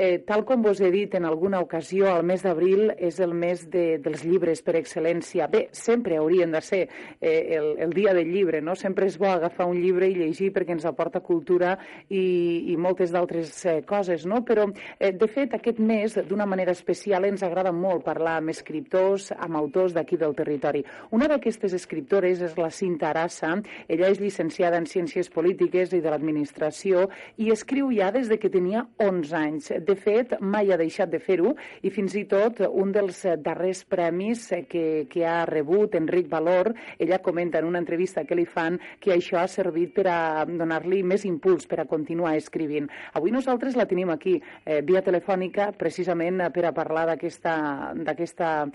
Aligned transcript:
Eh, 0.00 0.22
tal 0.22 0.44
com 0.46 0.62
vos 0.62 0.78
he 0.78 0.92
dit 0.94 1.14
en 1.18 1.24
alguna 1.26 1.58
ocasió, 1.58 2.12
el 2.14 2.22
mes 2.22 2.44
d'abril 2.46 2.92
és 3.02 3.16
el 3.18 3.32
mes 3.34 3.64
de, 3.66 3.96
dels 3.98 4.20
llibres 4.22 4.60
per 4.62 4.76
excel·lència. 4.78 5.48
Bé, 5.50 5.64
sempre 5.74 6.20
haurien 6.20 6.52
de 6.54 6.60
ser 6.62 6.84
eh, 7.18 7.56
el, 7.56 7.72
el 7.82 7.94
dia 7.96 8.12
del 8.14 8.30
llibre, 8.30 8.60
no? 8.62 8.76
Sempre 8.78 9.08
és 9.10 9.16
bo 9.18 9.26
agafar 9.26 9.66
un 9.66 9.80
llibre 9.82 10.06
i 10.06 10.14
llegir 10.14 10.52
perquè 10.54 10.76
ens 10.76 10.86
aporta 10.86 11.18
cultura 11.18 11.72
i, 12.06 12.70
i 12.70 12.76
moltes 12.78 13.10
d'altres 13.10 13.50
eh, 13.66 13.74
coses, 13.88 14.22
no? 14.22 14.44
Però, 14.46 14.68
eh, 15.00 15.10
de 15.18 15.26
fet, 15.26 15.56
aquest 15.58 15.82
mes, 15.82 16.14
d'una 16.30 16.46
manera 16.46 16.76
especial, 16.78 17.26
ens 17.26 17.42
agrada 17.42 17.74
molt 17.74 18.06
parlar 18.06 18.36
amb 18.38 18.54
escriptors, 18.54 19.32
amb 19.34 19.58
autors 19.58 19.98
d'aquí 19.98 20.14
del 20.22 20.38
territori. 20.38 20.84
Una 21.10 21.26
d'aquestes 21.26 21.74
escriptores 21.74 22.38
és 22.38 22.54
la 22.54 22.70
Cinta 22.70 23.10
Arassa. 23.10 23.56
Ella 23.90 24.14
és 24.14 24.22
llicenciada 24.22 24.78
en 24.78 24.86
Ciències 24.86 25.26
Polítiques 25.26 25.90
i 25.90 26.04
de 26.06 26.14
l'Administració 26.14 27.08
i 27.34 27.50
escriu 27.50 27.90
ja 27.98 28.14
des 28.14 28.30
de 28.30 28.38
que 28.38 28.54
tenia 28.54 28.86
11 29.02 29.38
anys 29.42 29.67
de 29.70 29.96
fet, 29.96 30.34
mai 30.40 30.72
ha 30.72 30.78
deixat 30.80 31.10
de 31.12 31.18
fer-ho 31.22 31.54
i 31.82 31.90
fins 31.94 32.14
i 32.18 32.24
tot 32.30 32.60
un 32.68 32.92
dels 32.92 33.22
darrers 33.44 33.84
premis 33.88 34.48
que, 34.68 35.06
que 35.10 35.26
ha 35.26 35.44
rebut, 35.48 35.94
Enric 35.98 36.28
Valor, 36.30 36.72
ella 36.98 37.18
comenta 37.24 37.58
en 37.58 37.66
una 37.68 37.78
entrevista 37.78 38.24
que 38.24 38.36
li 38.38 38.46
fan 38.46 38.78
que 39.00 39.12
això 39.14 39.38
ha 39.42 39.48
servit 39.50 39.94
per 39.96 40.06
a 40.12 40.44
donar-li 40.48 41.02
més 41.02 41.24
impuls 41.28 41.66
per 41.68 41.80
a 41.82 41.86
continuar 41.90 42.36
escrivint. 42.38 42.88
Avui 43.18 43.30
nosaltres 43.34 43.76
la 43.76 43.86
tenim 43.88 44.10
aquí, 44.14 44.40
eh, 44.64 44.82
via 44.82 45.02
telefònica, 45.02 45.72
precisament 45.78 46.42
per 46.54 46.64
a 46.68 46.72
parlar 46.72 47.06
d'aquesta 47.08 48.68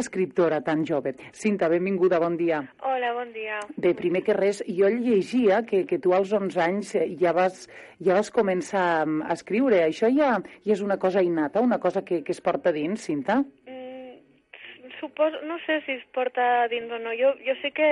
escriptora 0.00 0.60
tan 0.62 0.84
jove. 0.86 1.14
Cinta, 1.32 1.68
benvinguda, 1.68 2.18
bon 2.18 2.36
dia. 2.36 2.62
Hola, 2.82 3.12
bon 3.14 3.32
dia. 3.32 3.60
Bé, 3.76 3.94
primer 3.94 4.22
que 4.24 4.34
res, 4.36 4.62
jo 4.66 4.88
llegia 4.88 5.62
que, 5.66 5.84
que 5.86 5.98
tu 5.98 6.14
als 6.14 6.32
11 6.32 6.60
anys 6.60 6.94
ja 7.20 7.32
vas, 7.36 7.68
ja 8.00 8.14
vas 8.18 8.30
començar 8.30 9.04
a 9.04 9.32
escriure. 9.34 9.89
Això 9.90 10.10
ja, 10.14 10.34
ja 10.64 10.74
és 10.76 10.82
una 10.86 10.98
cosa 11.02 11.22
innata, 11.26 11.60
una 11.60 11.80
cosa 11.82 12.04
que, 12.06 12.22
que 12.24 12.34
es 12.36 12.40
porta 12.40 12.72
dins, 12.72 13.02
Cinta? 13.06 13.40
Mm, 13.66 14.90
suposo, 15.00 15.42
no 15.48 15.58
sé 15.66 15.80
si 15.86 15.98
es 15.98 16.04
porta 16.14 16.68
dins 16.72 16.92
o 16.92 16.98
no. 17.02 17.14
Jo, 17.18 17.34
jo 17.46 17.56
sé 17.62 17.72
que, 17.76 17.90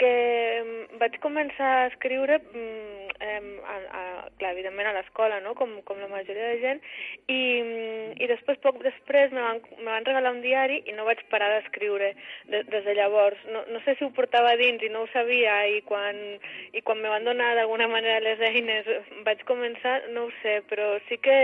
que 0.00 0.12
vaig 1.00 1.18
començar 1.24 1.70
a 1.76 1.86
escriure 1.90 2.40
mm, 2.42 3.16
eh, 3.20 3.42
a, 3.64 3.78
a, 4.02 4.04
clar, 4.38 4.52
evidentment 4.54 4.88
a 4.90 4.94
l'escola, 4.96 5.40
no? 5.40 5.54
com, 5.58 5.72
com 5.88 5.98
la 6.00 6.08
majoria 6.08 6.52
de 6.52 6.60
gent, 6.62 6.80
i, 7.28 7.40
i 8.20 8.28
després, 8.30 8.60
poc 8.62 8.80
després, 8.84 9.32
me 9.34 9.42
van, 9.42 9.60
me 9.78 9.90
van 9.90 10.06
regalar 10.06 10.34
un 10.36 10.42
diari 10.44 10.80
i 10.86 10.96
no 10.96 11.06
vaig 11.08 11.22
parar 11.32 11.50
d'escriure 11.54 12.12
de, 12.50 12.62
des 12.70 12.86
de 12.86 12.94
llavors. 12.98 13.40
No, 13.52 13.64
no 13.72 13.82
sé 13.84 13.96
si 13.98 14.06
ho 14.06 14.12
portava 14.16 14.56
dins 14.60 14.82
i 14.86 14.92
no 14.92 15.04
ho 15.04 15.10
sabia, 15.14 15.60
i 15.68 15.82
quan, 15.88 16.18
i 16.72 16.82
quan 16.86 17.02
me 17.02 17.12
van 17.12 17.26
donar 17.28 17.54
d'alguna 17.58 17.88
manera 17.90 18.22
les 18.24 18.42
eines 18.50 18.88
vaig 19.26 19.44
començar, 19.48 20.00
no 20.14 20.28
ho 20.28 20.34
sé, 20.42 20.60
però 20.70 20.92
sí 21.08 21.18
que, 21.22 21.38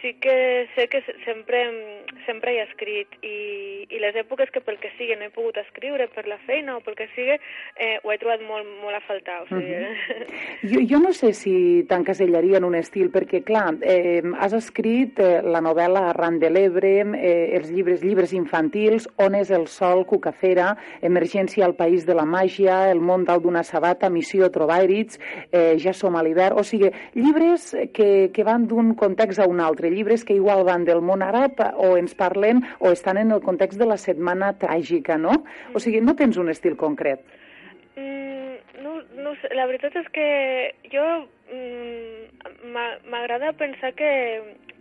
sí 0.00 0.14
que 0.20 0.36
sé 0.74 0.88
que 0.88 1.02
sempre, 1.24 1.64
sempre 2.26 2.56
he 2.56 2.62
escrit, 2.64 3.18
i, 3.22 3.86
i 3.88 4.02
les 4.02 4.16
èpoques 4.24 4.50
que 4.54 4.62
pel 4.64 4.78
que 4.82 4.92
sigui 4.98 5.16
no 5.18 5.28
he 5.28 5.34
pogut 5.34 5.58
escriure, 5.62 6.08
per 6.14 6.26
la 6.30 6.40
feina 6.48 6.76
o 6.78 6.82
pel 6.84 6.98
que 6.98 7.08
sigui, 7.14 7.38
eh, 7.76 7.96
ho 8.02 8.12
he 8.12 8.18
trobat 8.20 8.42
molt, 8.44 8.68
molt 8.82 8.98
a 8.98 9.02
faltar. 9.06 9.42
O 9.44 9.48
sigui, 9.48 9.74
uh 9.74 9.86
-huh. 9.88 10.26
jo, 10.72 10.84
jo 10.90 10.98
no 11.00 11.12
sé 11.12 11.32
si 11.32 11.84
t'encasellaria 12.14 12.58
en 12.58 12.64
un 12.64 12.74
estil, 12.74 13.10
perquè, 13.12 13.42
clar, 13.44 13.74
eh, 13.82 14.22
has 14.38 14.52
escrit 14.54 15.18
eh, 15.18 15.42
la 15.42 15.60
novel·la 15.60 16.08
Arran 16.10 16.38
de 16.38 16.50
l'Ebre, 16.50 16.92
eh, 17.18 17.56
els 17.58 17.70
llibres, 17.70 18.02
llibres 18.02 18.32
infantils, 18.32 19.08
On 19.18 19.34
és 19.34 19.50
el 19.50 19.66
sol, 19.66 20.04
Cucafera, 20.06 20.76
Emergència 21.02 21.64
al 21.64 21.74
país 21.74 22.06
de 22.06 22.14
la 22.14 22.24
màgia, 22.24 22.90
El 22.90 23.00
món 23.00 23.24
dalt 23.24 23.42
d'una 23.42 23.62
sabata, 23.64 24.10
Missió 24.10 24.50
Trobairits, 24.50 25.18
eh, 25.50 25.76
Ja 25.78 25.92
som 25.92 26.16
a 26.16 26.22
l'hivern, 26.22 26.58
o 26.58 26.62
sigui, 26.62 26.90
llibres 27.14 27.74
que, 27.92 28.30
que 28.32 28.44
van 28.44 28.66
d'un 28.66 28.94
context 28.94 29.40
a 29.40 29.48
un 29.48 29.60
altre, 29.60 29.90
llibres 29.90 30.24
que 30.24 30.34
igual 30.34 30.64
van 30.64 30.84
del 30.84 31.02
món 31.02 31.22
àrab 31.22 31.58
o 31.76 31.96
ens 31.96 32.14
parlen 32.14 32.62
o 32.78 32.92
estan 32.92 33.18
en 33.18 33.32
el 33.32 33.42
context 33.42 33.78
de 33.78 33.86
la 33.86 33.96
setmana 33.96 34.54
tràgica, 34.58 35.18
no? 35.18 35.44
O 35.74 35.80
sigui, 35.80 36.00
no 36.00 36.14
tens 36.14 36.36
un 36.38 36.50
estil 36.50 36.76
concret. 36.76 37.24
Mm, 37.96 38.82
no, 38.82 38.98
no 39.22 39.34
la 39.54 39.66
veritat 39.70 39.94
és 40.00 40.08
que 40.14 40.28
jo 40.90 41.04
m'agrada 43.10 43.52
pensar 43.58 43.92
que, 43.94 44.10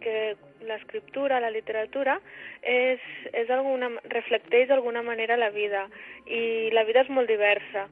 que 0.01 0.35
l'escriptura, 0.67 1.39
la 1.43 1.51
literatura, 1.51 2.19
és, 2.61 3.03
és 3.33 3.49
alguna, 3.51 3.91
reflecteix 4.13 4.69
d'alguna 4.69 5.03
manera 5.03 5.37
la 5.37 5.51
vida 5.51 5.87
i 6.25 6.69
la 6.73 6.85
vida 6.87 7.03
és 7.03 7.09
molt 7.09 7.31
diversa. 7.31 7.87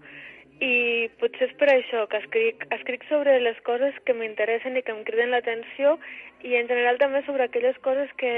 I 0.62 1.10
potser 1.18 1.48
és 1.50 1.56
per 1.58 1.72
això 1.74 2.06
que 2.10 2.20
escric, 2.22 2.68
escric 2.78 3.06
sobre 3.10 3.40
les 3.42 3.58
coses 3.66 3.96
que 4.06 4.14
m'interessen 4.14 4.78
i 4.78 4.84
que 4.86 4.94
em 4.94 5.02
criden 5.08 5.34
l'atenció 5.34 5.98
i 6.44 6.56
en 6.56 6.68
general 6.68 6.98
també 6.98 7.22
sobre 7.26 7.46
aquelles 7.46 7.78
coses 7.86 8.10
que, 8.18 8.32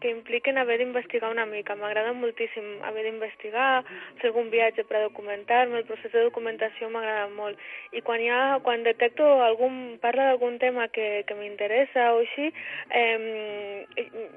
que 0.00 0.10
impliquen 0.10 0.58
haver 0.58 0.78
d'investigar 0.78 1.30
una 1.32 1.46
mica. 1.46 1.76
M'agrada 1.78 2.12
moltíssim 2.12 2.82
haver 2.86 3.04
d'investigar, 3.06 3.84
fer 4.20 4.30
algun 4.30 4.50
viatge 4.52 4.84
per 4.88 5.02
documentar-me, 5.02 5.80
el 5.80 5.88
procés 5.88 6.12
de 6.12 6.26
documentació 6.26 6.90
m'agrada 6.92 7.28
molt. 7.34 7.58
I 7.92 8.02
quan, 8.06 8.22
hi 8.22 8.30
ha, 8.30 8.58
quan 8.66 8.84
detecto 8.86 9.26
algun, 9.42 9.98
parla 10.02 10.30
d'algun 10.30 10.58
tema 10.62 10.88
que, 10.94 11.24
que 11.26 11.38
m'interessa 11.38 12.12
o 12.14 12.22
així, 12.22 12.50
eh, 12.94 13.86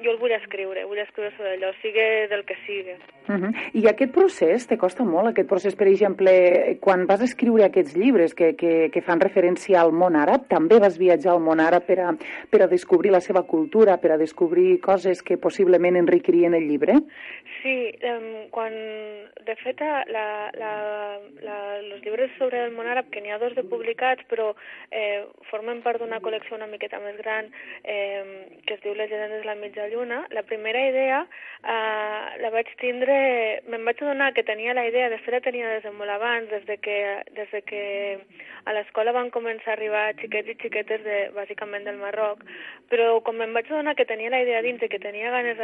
jo 0.03 0.13
el 0.13 0.21
vull 0.21 0.35
escriure, 0.37 0.85
vull 0.89 1.03
escriure 1.03 1.33
sobre 1.35 1.57
allò, 1.57 1.73
sigui 1.83 2.07
del 2.31 2.45
que 2.45 2.57
sigui. 2.65 2.97
Uh 3.27 3.35
-huh. 3.35 3.51
I 3.73 3.87
aquest 3.87 4.13
procés, 4.13 4.67
te 4.67 4.77
costa 4.77 5.03
molt, 5.03 5.27
aquest 5.27 5.49
procés, 5.49 5.75
per 5.75 5.87
exemple, 5.87 6.77
quan 6.79 7.05
vas 7.05 7.21
escriure 7.21 7.65
aquests 7.65 7.95
llibres 7.95 8.33
que, 8.33 8.55
que, 8.55 8.89
que 8.89 9.01
fan 9.01 9.19
referència 9.19 9.81
al 9.81 9.91
món 9.91 10.15
àrab, 10.15 10.47
també 10.47 10.79
vas 10.79 10.97
viatjar 10.97 11.33
al 11.33 11.41
món 11.41 11.59
àrab 11.59 11.85
per 11.85 11.99
a, 11.99 12.15
per 12.49 12.61
a 12.61 12.67
la 13.11 13.21
seva 13.21 13.43
cultura, 13.43 13.97
per 13.97 14.11
a 14.11 14.17
descobrir 14.17 14.79
coses 14.81 15.23
que 15.23 15.37
possiblement 15.37 15.95
enriquirien 15.95 16.53
el 16.53 16.67
llibre? 16.67 16.99
Sí, 17.61 17.91
um, 18.03 18.47
quan, 18.51 18.73
de 19.45 19.55
fet, 19.63 19.81
la, 19.81 20.51
la, 20.55 20.71
la, 21.43 21.57
els 21.79 22.03
llibres 22.03 22.31
sobre 22.37 22.63
el 22.65 22.71
món 22.75 22.87
àrab, 22.87 23.09
que 23.11 23.21
n'hi 23.21 23.31
ha 23.31 23.39
dos 23.41 23.55
de 23.55 23.63
publicats, 23.63 24.23
però 24.29 24.53
eh, 24.91 25.25
formen 25.51 25.81
part 25.83 25.99
d'una 26.01 26.21
col·lecció 26.23 26.55
una 26.55 26.69
miqueta 26.69 26.99
més 27.03 27.17
gran 27.17 27.49
eh, 27.83 28.47
que 28.65 28.77
es 28.77 28.83
diu 28.83 28.95
Les 28.97 29.09
llegendes 29.11 29.43
de 29.43 29.47
la 29.47 29.55
mitja 29.55 29.87
lluna, 29.91 30.23
la 30.33 30.43
primera 30.43 30.81
idea 30.89 31.21
eh, 31.63 32.41
la 32.41 32.51
vaig 32.53 32.69
tindre, 32.81 33.17
me'n 33.67 33.85
vaig 33.85 34.01
adonar 34.01 34.33
que 34.33 34.45
tenia 34.47 34.75
la 34.77 34.87
idea, 34.87 35.09
de 35.09 35.19
fet 35.23 35.37
la 35.37 35.43
tenia 35.45 35.73
des 35.75 35.83
de 35.83 35.93
molt 35.95 36.13
abans, 36.13 36.49
des 36.49 36.65
de 36.65 36.77
que, 36.77 36.97
des 37.35 37.51
de 37.51 37.61
que 37.67 37.83
a 38.65 38.73
l'escola 38.75 39.13
van 39.15 39.31
començar 39.31 39.73
a 39.73 39.77
arribar 39.77 40.05
xiquets 40.21 40.53
i 40.53 40.57
xiquetes 40.61 41.03
de, 41.05 41.19
bàsicament 41.35 41.87
del 41.87 41.99
Marroc, 42.01 42.43
però 42.91 43.19
quan 43.25 43.41
em 43.43 43.53
vaig 43.57 43.69
adonar 43.71 43.95
que 43.97 44.07
tenia 44.09 44.31
la 44.33 44.41
idea 44.43 44.61
dins 44.65 44.83
i 44.83 44.89
que 44.91 45.01
tenia 45.03 45.31
ganes 45.33 45.59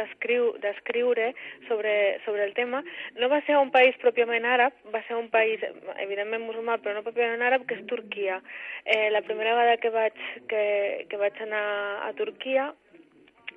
d'escriure 0.62 1.32
sobre, 1.68 1.94
sobre 2.26 2.44
el 2.44 2.54
tema, 2.58 2.82
no 3.20 3.30
va 3.32 3.40
ser 3.46 3.58
un 3.60 3.72
país 3.74 3.96
pròpiament 4.02 4.44
àrab, 4.44 4.76
va 4.94 5.02
ser 5.08 5.16
un 5.16 5.30
país, 5.32 5.62
evidentment 6.02 6.46
musulmà, 6.46 6.78
però 6.82 6.94
no 6.94 7.06
pròpiament 7.06 7.42
àrab, 7.42 7.66
que 7.66 7.78
és 7.78 7.86
Turquia. 7.90 8.40
Eh, 8.84 9.10
la 9.10 9.24
primera 9.26 9.54
vegada 9.56 9.80
que 9.80 9.92
vaig, 9.94 10.24
que, 10.48 10.64
que 11.08 11.20
vaig 11.20 11.40
anar 11.46 11.66
a 12.08 12.12
Turquia 12.18 12.72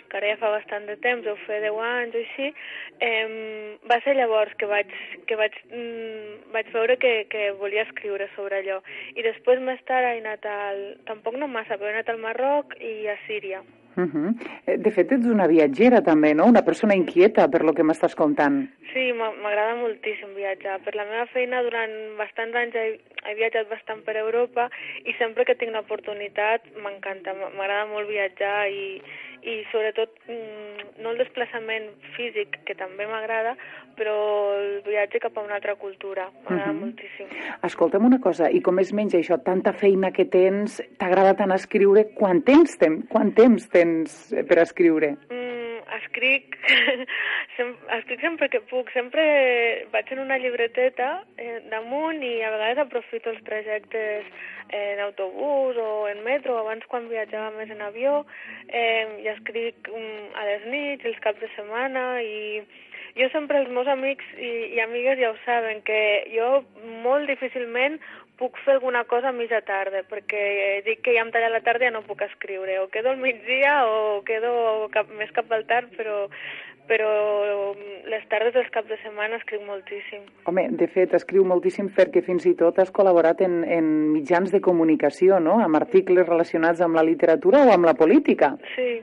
que 0.10 0.18
ara 0.20 0.34
ja 0.34 0.40
fa 0.42 0.52
bastant 0.54 0.88
de 0.90 0.98
temps, 1.04 1.28
ho 1.28 1.36
fer 1.46 1.62
10 1.66 1.80
anys 1.90 2.16
o 2.16 2.22
així, 2.24 2.52
eh, 3.00 3.78
va 3.90 4.00
ser 4.06 4.16
llavors 4.18 4.54
que 4.60 4.70
vaig, 4.70 4.94
que 5.28 5.40
vaig, 5.40 5.58
mm, 5.72 6.52
vaig 6.56 6.72
veure 6.76 6.98
que, 6.98 7.16
que 7.32 7.52
volia 7.62 7.88
escriure 7.88 8.30
sobre 8.36 8.62
allò. 8.62 8.82
I 9.16 9.26
després 9.26 9.64
més 9.64 9.82
tard 9.90 10.08
he 10.08 10.22
anat 10.22 10.46
al... 10.46 10.86
tampoc 11.10 11.36
no 11.36 11.48
massa, 11.48 11.78
però 11.78 11.92
he 11.92 11.98
anat 11.98 12.10
al 12.14 12.24
Marroc 12.24 12.78
i 12.80 13.08
a 13.08 13.18
Síria. 13.28 13.64
Uh 13.98 14.06
-huh. 14.14 14.78
De 14.78 14.92
fet, 14.92 15.12
ets 15.12 15.26
una 15.26 15.48
viatgera 15.48 16.02
també, 16.04 16.36
no? 16.36 16.46
Una 16.46 16.62
persona 16.62 16.94
inquieta 16.96 17.48
per 17.50 17.64
lo 17.64 17.74
que 17.74 17.84
m'estàs 17.84 18.16
contant. 18.16 18.70
Sí, 18.94 19.12
m'agrada 19.14 19.74
moltíssim 19.76 20.36
viatjar. 20.36 20.80
Per 20.86 20.94
la 20.96 21.06
meva 21.06 21.26
feina 21.34 21.64
durant 21.64 21.92
bastants 22.18 22.56
anys 22.56 22.76
he, 22.76 23.00
he 23.26 23.34
viatjat 23.36 23.68
bastant 23.70 24.04
per 24.04 24.16
Europa 24.18 24.70
i 25.04 25.14
sempre 25.18 25.46
que 25.46 25.56
tinc 25.56 25.72
l'oportunitat 25.72 26.62
m'encanta, 26.84 27.34
m'agrada 27.34 27.86
molt 27.86 28.08
viatjar 28.08 28.70
i, 28.70 29.02
i 29.48 29.64
sobretot 29.72 30.12
mm, 30.28 31.02
no 31.04 31.14
el 31.14 31.22
desplaçament 31.22 31.88
físic, 32.18 32.60
que 32.68 32.76
també 32.76 33.08
m'agrada, 33.08 33.56
però 33.98 34.16
el 34.58 34.82
viatge 34.86 35.22
cap 35.24 35.38
a 35.38 35.46
una 35.46 35.56
altra 35.58 35.76
cultura, 35.80 36.28
m'agrada 36.44 36.72
uh 36.72 36.76
-huh. 36.76 36.82
moltíssim. 36.86 37.28
Escolta'm 37.64 38.06
una 38.06 38.20
cosa, 38.20 38.52
i 38.52 38.62
com 38.62 38.80
es 38.80 38.94
menja 38.94 39.18
això? 39.18 39.42
Tanta 39.44 39.74
feina 39.74 40.12
que 40.12 40.26
tens, 40.26 40.82
t'agrada 40.98 41.36
tant 41.36 41.52
escriure, 41.52 42.10
quant 42.14 42.44
temps, 42.44 42.78
ten, 42.78 43.02
quant 43.08 43.34
temps 43.34 43.70
tens 43.70 44.34
per 44.48 44.60
escriure? 44.60 45.16
Mm, 45.30 45.57
escric, 45.98 46.58
sem 47.58 47.74
escric 47.98 48.24
sempre 48.24 48.50
que 48.54 48.62
puc, 48.72 48.92
sempre 48.96 49.24
vaig 49.94 50.12
en 50.14 50.24
una 50.24 50.38
llibreteta 50.42 51.10
eh, 51.38 51.60
damunt 51.72 52.24
i 52.24 52.38
a 52.42 52.52
vegades 52.56 52.84
aprofito 52.84 53.34
els 53.34 53.44
trajectes 53.48 54.30
en 54.70 55.00
autobús 55.00 55.78
o 55.80 56.08
en 56.10 56.24
metro, 56.24 56.58
abans 56.60 56.86
quan 56.92 57.08
viatjava 57.12 57.54
més 57.56 57.72
en 57.72 57.82
avió, 57.86 58.26
eh, 58.68 59.08
i 59.24 59.30
escric 59.32 59.88
um, 59.94 60.28
a 60.36 60.44
les 60.50 60.68
nits, 60.68 61.08
els 61.08 61.20
caps 61.24 61.40
de 61.44 61.50
setmana, 61.56 62.08
i 62.22 62.62
jo 63.18 63.30
sempre 63.34 63.62
els 63.64 63.72
meus 63.74 63.88
amics 63.90 64.26
i, 64.38 64.52
i 64.76 64.82
amigues 64.84 65.20
ja 65.22 65.32
ho 65.32 65.38
saben, 65.46 65.82
que 65.88 66.00
jo 66.36 66.50
molt 67.06 67.30
difícilment 67.32 67.98
puc 68.38 68.58
fer 68.64 68.76
alguna 68.78 69.04
cosa 69.10 69.32
a 69.32 69.36
mitja 69.36 69.64
tarda, 69.66 70.04
perquè 70.10 70.82
dic 70.86 71.04
que 71.06 71.16
ja 71.18 71.26
em 71.26 71.34
talla 71.34 71.50
la 71.54 71.64
tarda 71.66 71.86
i 71.86 71.90
ja 71.90 71.96
no 71.96 72.06
puc 72.06 72.22
escriure, 72.26 72.80
o 72.84 72.88
quedo 72.94 73.12
al 73.12 73.22
migdia 73.22 73.82
o 73.90 74.24
quedo 74.28 74.88
cap, 74.94 75.10
més 75.20 75.34
cap 75.36 75.52
al 75.52 75.66
tard, 75.70 75.94
però 75.98 76.26
però 76.88 77.76
les 78.08 78.24
tardes 78.32 78.54
dels 78.56 78.70
caps 78.72 78.88
de 78.88 78.98
setmana 79.02 79.36
escriu 79.42 79.60
moltíssim. 79.68 80.24
Home, 80.48 80.70
de 80.80 80.88
fet, 80.88 81.14
escriu 81.18 81.44
moltíssim 81.44 81.90
perquè 81.94 82.24
fins 82.24 82.48
i 82.48 82.54
tot 82.56 82.80
has 82.80 82.94
col·laborat 82.96 83.44
en, 83.44 83.60
en 83.68 83.90
mitjans 84.14 84.54
de 84.54 84.62
comunicació, 84.64 85.42
no?, 85.44 85.60
amb 85.64 85.80
articles 85.82 86.28
relacionats 86.30 86.80
amb 86.82 86.96
la 86.96 87.04
literatura 87.04 87.66
o 87.68 87.74
amb 87.76 87.90
la 87.90 87.98
política. 88.00 88.54
Sí, 88.76 89.02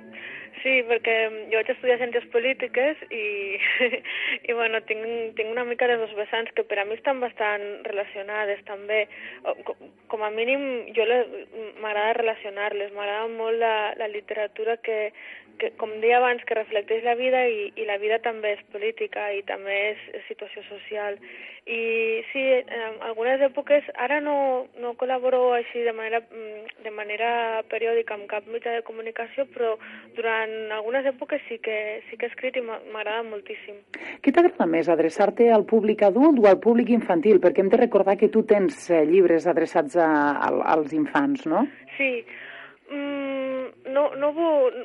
Sí, 0.62 0.74
perquè 0.88 1.14
jo 1.50 1.58
vaig 1.58 1.70
estudiar 1.72 1.98
Ciències 2.00 2.26
Polítiques 2.32 3.00
i, 3.12 3.58
i 4.48 4.56
bueno, 4.56 4.80
tinc, 4.88 5.04
tinc 5.38 5.50
una 5.50 5.64
mica 5.68 5.88
de 5.90 5.96
dos 6.00 6.14
vessants 6.16 6.52
que 6.56 6.64
per 6.68 6.78
a 6.80 6.84
mi 6.88 6.96
estan 6.96 7.20
bastant 7.24 7.64
relacionades 7.88 8.62
també. 8.68 9.04
Com 10.12 10.24
a 10.24 10.30
mínim, 10.34 10.86
jo 10.96 11.06
m'agrada 11.82 12.18
relacionar-les, 12.20 12.92
m'agrada 12.96 13.28
molt 13.34 13.60
la, 13.60 13.74
la 14.00 14.08
literatura 14.12 14.78
que, 14.84 15.12
que, 15.58 15.70
com 15.80 15.90
deia 16.02 16.18
abans, 16.18 16.42
que 16.46 16.56
reflecteix 16.56 17.04
la 17.04 17.16
vida 17.18 17.40
i, 17.48 17.70
i 17.76 17.86
la 17.88 17.98
vida 18.02 18.20
també 18.24 18.54
és 18.56 18.62
política 18.72 19.30
i 19.34 19.42
també 19.48 19.74
és, 19.92 20.06
és 20.18 20.24
situació 20.28 20.62
social. 20.68 21.18
I 21.64 22.20
sí, 22.28 22.42
en 22.60 22.98
algunes 23.06 23.40
èpoques, 23.46 23.86
ara 23.96 24.18
no, 24.20 24.66
no 24.82 24.92
col·laboro 25.00 25.54
així 25.56 25.80
de 25.86 25.94
manera, 25.96 26.20
mm, 26.20 26.84
de 26.84 26.92
manera 26.92 27.30
periòdica 27.72 28.18
amb 28.18 28.28
cap 28.28 28.48
mitjà 28.52 28.74
de 28.76 28.84
comunicació, 28.84 29.46
però 29.54 29.72
durant 30.18 30.54
algunes 30.76 31.08
èpoques 31.08 31.40
sí 31.48 31.58
que, 31.64 31.78
sí 32.10 32.20
que 32.20 32.28
he 32.28 32.32
escrit 32.32 32.60
i 32.60 32.64
m'agrada 32.64 33.24
moltíssim. 33.30 33.80
Què 34.20 34.32
t'agrada 34.34 34.68
més, 34.68 34.92
adreçar-te 34.92 35.48
al 35.52 35.64
públic 35.64 36.04
adult 36.04 36.42
o 36.42 36.50
al 36.50 36.60
públic 36.60 36.92
infantil? 36.92 37.40
Perquè 37.40 37.64
hem 37.64 37.72
de 37.72 37.80
recordar 37.80 38.18
que 38.20 38.28
tu 38.28 38.44
tens 38.44 38.90
eh, 38.90 39.04
llibres 39.08 39.48
adreçats 39.48 39.96
a, 39.96 40.10
a, 40.36 40.52
als 40.76 40.92
infants, 40.92 41.48
no? 41.48 41.64
Sí, 41.96 42.12
Mm, 42.90 43.23
no, 43.94 44.08
no 44.18 44.32
vull... 44.36 44.76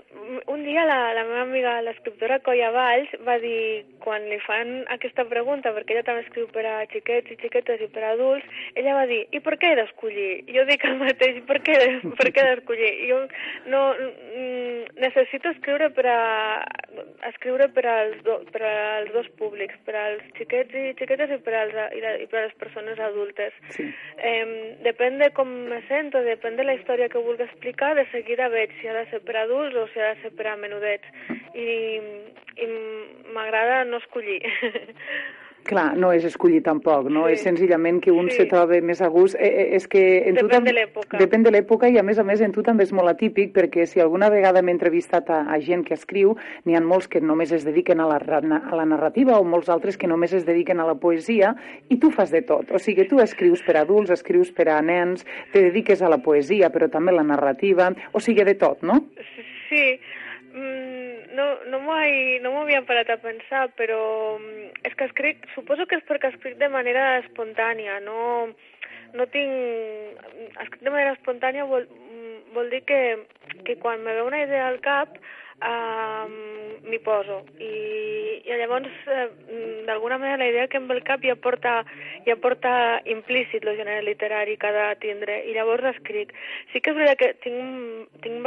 Un 0.49 0.63
dia 0.65 0.83
la, 0.85 1.13
la 1.13 1.23
meva 1.25 1.41
amiga, 1.45 1.75
l'escriptora 1.85 2.39
Coia 2.45 2.69
Valls, 2.73 3.11
va 3.25 3.37
dir, 3.41 3.85
quan 4.03 4.25
li 4.29 4.37
fan 4.45 4.83
aquesta 4.93 5.25
pregunta, 5.29 5.73
perquè 5.75 5.95
ella 5.95 6.05
també 6.07 6.23
escriu 6.25 6.47
per 6.53 6.65
a 6.69 6.75
xiquets 6.91 7.33
i 7.33 7.37
xiquetes 7.41 7.81
i 7.85 7.89
per 7.93 8.03
a 8.05 8.13
adults, 8.15 8.45
ella 8.79 8.95
va 8.97 9.05
dir, 9.09 9.21
i 9.35 9.41
per 9.45 9.57
què 9.61 9.71
he 9.73 9.77
d'escollir? 9.79 10.29
Jo 10.55 10.65
dic 10.69 10.85
el 10.89 10.97
mateix, 11.01 11.41
per 11.49 11.59
què, 11.65 11.77
per 12.19 12.29
què 12.33 12.43
he 12.43 12.51
d'escollir? 12.53 12.91
Jo 13.09 13.19
no, 13.73 13.81
mm, 13.95 14.99
necessito 15.01 15.53
escriure 15.53 15.89
per 15.97 16.05
a, 16.09 16.19
escriure 17.29 17.69
per 17.73 17.85
als, 17.89 18.21
do, 18.25 18.39
per 18.53 18.63
als 18.65 19.13
dos 19.15 19.29
públics, 19.41 19.77
per 19.85 19.95
als 19.97 20.25
xiquets 20.37 20.75
i 20.75 20.85
xiquetes 20.99 21.33
i 21.35 21.39
per, 21.45 21.55
als, 21.63 21.77
i, 21.97 22.03
la, 22.03 22.15
i 22.21 22.27
per 22.29 22.41
a 22.41 22.45
les 22.47 22.57
persones 22.61 22.99
adultes. 23.09 23.55
Sí. 23.75 23.89
Eh, 24.17 24.75
depèn 24.85 25.19
de 25.21 25.31
com 25.37 25.49
me 25.69 25.81
sento, 25.89 26.21
depèn 26.25 26.59
de 26.59 26.67
la 26.67 26.77
història 26.77 27.09
que 27.11 27.23
vulgui 27.23 27.47
explicar, 27.47 27.93
de 27.97 28.05
seguida 28.13 28.49
veig 28.53 28.73
si 28.79 28.89
ha 28.89 28.98
de 28.99 29.09
ser 29.11 29.21
per 29.25 29.37
adults 29.41 29.77
o 29.79 29.85
si 29.93 30.01
ha 30.01 30.13
de 30.13 30.21
ser 30.23 30.31
per 30.37 30.47
a 30.51 30.55
menudets. 30.59 31.07
I, 31.53 31.69
i 32.61 32.69
m'agrada 33.35 33.83
no 33.89 34.01
escollir. 34.03 34.41
Clar, 35.69 35.91
no 36.01 36.09
és 36.15 36.23
escollir 36.25 36.63
tampoc, 36.65 37.11
no? 37.13 37.27
Sí. 37.27 37.35
És 37.35 37.43
senzillament 37.45 37.99
que 38.01 38.09
un 38.09 38.31
sí. 38.31 38.39
se 38.39 38.45
troba 38.49 38.79
més 38.81 39.03
a 39.05 39.09
gust. 39.13 39.37
Eh, 39.37 39.49
eh, 39.49 39.65
és 39.77 39.85
que 39.91 40.01
en 40.29 40.39
depèn 40.39 40.47
tu 40.47 40.53
tam... 40.55 40.65
de 40.65 40.73
l'època. 40.73 41.19
Depèn 41.21 41.45
de 41.45 41.51
l'època 41.53 41.89
i 41.93 41.99
a 42.01 42.03
més 42.05 42.17
a 42.17 42.25
més 42.25 42.41
en 42.45 42.55
tu 42.55 42.63
també 42.65 42.87
és 42.87 42.93
molt 42.95 43.11
atípic 43.11 43.53
perquè 43.53 43.85
si 43.89 44.01
alguna 44.01 44.31
vegada 44.33 44.63
m'he 44.65 44.73
entrevistat 44.73 45.29
a, 45.29 45.43
a 45.53 45.59
gent 45.61 45.83
que 45.85 45.93
escriu, 45.93 46.33
n'hi 46.65 46.77
ha 46.77 46.81
molts 46.81 47.09
que 47.11 47.21
només 47.21 47.53
es 47.53 47.67
dediquen 47.67 48.01
a 48.01 48.07
la, 48.09 48.17
a 48.17 48.79
la 48.79 48.87
narrativa 48.89 49.37
o 49.37 49.45
molts 49.45 49.69
altres 49.69 49.99
que 49.99 50.09
només 50.09 50.33
es 50.33 50.47
dediquen 50.47 50.81
a 50.81 50.87
la 50.89 50.97
poesia 50.97 51.53
i 51.89 51.99
tu 52.01 52.09
fas 52.15 52.33
de 52.33 52.41
tot. 52.49 52.73
O 52.73 52.81
sigui, 52.81 53.05
tu 53.11 53.21
escrius 53.21 53.61
per 53.65 53.77
a 53.77 53.85
adults, 53.85 54.15
escrius 54.15 54.49
per 54.55 54.71
a 54.73 54.79
nens, 54.81 55.21
te 55.53 55.61
dediques 55.69 56.01
a 56.01 56.09
la 56.09 56.17
poesia 56.23 56.73
però 56.73 56.89
també 56.89 57.13
a 57.13 57.19
la 57.19 57.27
narrativa, 57.35 57.91
o 58.13 58.23
sigui, 58.23 58.47
de 58.47 58.57
tot, 58.57 58.81
no? 58.81 59.03
Sí, 59.69 59.99
Mm, 60.49 60.98
no 61.35 61.45
no 61.71 61.79
m'ho 61.83 61.97
no 62.43 62.53
havia 62.61 62.81
parat 62.87 63.09
a 63.09 63.19
pensar, 63.21 63.69
però 63.77 64.37
mm, 64.39 64.85
és 64.87 64.95
que 64.95 65.09
escric, 65.09 65.45
suposo 65.55 65.85
que 65.85 65.99
és 65.99 66.05
perquè 66.07 66.33
escric 66.33 66.57
de 66.57 66.69
manera 66.69 67.19
espontània, 67.23 67.99
no, 68.05 68.49
no 69.13 69.27
tinc... 69.33 70.23
Escric 70.61 70.81
de 70.83 70.93
manera 70.93 71.17
espontània 71.17 71.67
vol, 71.69 71.85
mm, 71.89 72.55
vol 72.55 72.69
dir 72.73 72.83
que, 72.89 73.01
que 73.65 73.77
quan 73.81 74.03
me 74.03 74.13
ve 74.13 74.25
una 74.25 74.43
idea 74.43 74.67
al 74.67 74.81
cap 74.85 75.19
um, 75.65 76.35
m'hi 76.89 76.99
poso 77.03 77.41
i, 77.59 77.71
i 78.47 78.57
llavors 78.61 78.91
eh, 79.11 79.27
d'alguna 79.87 80.17
manera 80.17 80.39
la 80.43 80.49
idea 80.51 80.67
que 80.71 80.79
em 80.79 80.87
ve 80.87 80.97
al 80.97 81.03
cap 81.07 81.23
ja 81.25 81.35
porta, 81.35 81.73
ja 82.25 82.35
porta 82.39 82.73
implícit 83.05 83.65
el 83.65 83.77
gènere 83.79 84.05
literari 84.07 84.57
que 84.57 84.69
ha 84.69 84.75
de 84.77 84.87
tindre 85.03 85.41
i 85.45 85.55
llavors 85.57 85.91
escric. 85.95 86.33
Sí 86.71 86.81
que 86.81 86.93
és 86.93 86.99
veritat 86.99 87.19
que 87.19 87.33
tinc, 87.45 88.21
tinc 88.23 88.41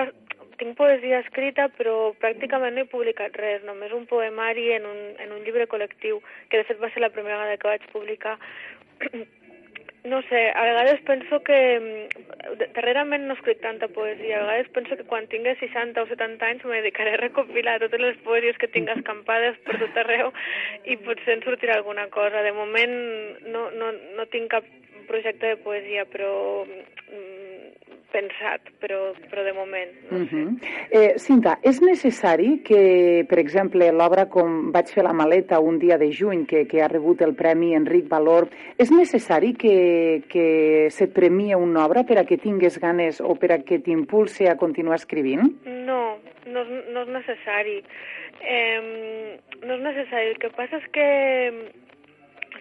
tinc 0.62 0.78
poesia 0.78 1.20
escrita, 1.24 1.66
però 1.74 2.14
pràcticament 2.22 2.76
no 2.78 2.86
he 2.86 2.90
publicat 2.94 3.34
res, 3.42 3.66
només 3.66 3.92
un 3.96 4.06
poemari 4.06 4.70
en 4.78 4.86
un, 4.86 5.04
en 5.18 5.34
un 5.34 5.42
llibre 5.42 5.66
col·lectiu, 5.66 6.22
que 6.48 6.62
de 6.62 6.66
fet 6.70 6.82
va 6.82 6.90
ser 6.94 7.02
la 7.02 7.10
primera 7.14 7.40
vegada 7.40 7.58
que 7.58 7.72
vaig 7.74 7.88
publicar. 7.94 8.38
No 10.02 10.18
sé, 10.26 10.50
a 10.50 10.62
vegades 10.66 11.00
penso 11.06 11.38
que... 11.46 12.08
Darrerament 12.74 13.28
no 13.28 13.36
escric 13.36 13.60
tanta 13.62 13.86
poesia, 13.86 14.40
a 14.40 14.46
vegades 14.48 14.70
penso 14.74 14.96
que 14.98 15.06
quan 15.06 15.28
tingui 15.30 15.54
60 15.60 16.02
o 16.02 16.08
70 16.10 16.48
anys 16.48 16.64
me 16.66 16.80
dedicaré 16.80 17.12
a 17.14 17.20
recopilar 17.20 17.76
totes 17.78 18.02
les 18.02 18.18
poesies 18.26 18.58
que 18.58 18.66
tinc 18.74 18.90
escampades 18.90 19.60
per 19.62 19.78
tot 19.78 20.00
arreu 20.02 20.32
i 20.90 20.98
potser 21.06 21.36
en 21.36 21.46
sortirà 21.46 21.78
alguna 21.78 22.08
cosa. 22.10 22.42
De 22.42 22.50
moment 22.50 22.96
no, 23.46 23.68
no, 23.78 23.92
no 24.18 24.26
tinc 24.34 24.50
cap 24.56 24.66
projecte 25.06 25.54
de 25.54 25.62
poesia, 25.62 26.02
però 26.10 26.32
pensat, 28.12 28.68
però, 28.80 28.98
però 29.30 29.44
de 29.44 29.52
moment. 29.56 29.90
No 30.10 30.18
uh 30.18 30.26
-huh. 30.28 30.48
eh, 30.90 31.14
Cinta, 31.16 31.58
és 31.62 31.80
necessari 31.80 32.62
que, 32.62 33.24
per 33.28 33.38
exemple, 33.38 33.90
l'obra 33.92 34.26
com 34.28 34.70
vaig 34.72 34.92
fer 34.92 35.04
la 35.04 35.12
maleta 35.12 35.60
un 35.60 35.78
dia 35.78 35.98
de 35.98 36.12
juny, 36.12 36.46
que, 36.46 36.66
que 36.66 36.82
ha 36.82 36.88
rebut 36.88 37.22
el 37.22 37.34
Premi 37.34 37.74
Enric 37.74 38.08
Valor, 38.08 38.48
és 38.78 38.90
necessari 38.90 39.54
que, 39.54 40.22
que 40.28 40.88
se't 40.90 41.12
premia 41.12 41.56
una 41.56 41.86
obra 41.86 42.04
per 42.04 42.18
a 42.18 42.24
que 42.24 42.36
tingues 42.36 42.78
ganes 42.78 43.20
o 43.20 43.34
per 43.34 43.52
a 43.52 43.58
que 43.58 43.78
t'impulse 43.78 44.48
a 44.48 44.56
continuar 44.56 44.96
escrivint? 44.96 45.42
No, 45.64 46.18
no, 46.46 46.64
no 46.64 47.02
és 47.02 47.08
necessari. 47.08 47.82
Eh, 48.42 49.38
no 49.62 49.74
és 49.74 49.80
necessari. 49.80 50.28
El 50.28 50.38
que 50.38 50.50
passa 50.50 50.76
és 50.76 50.88
que 50.92 51.08